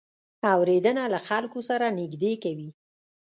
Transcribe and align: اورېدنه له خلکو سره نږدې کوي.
اورېدنه 0.53 1.03
له 1.13 1.19
خلکو 1.27 1.59
سره 1.69 1.85
نږدې 1.99 2.33
کوي. 2.43 2.69